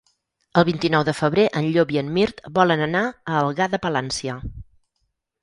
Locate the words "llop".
1.75-1.93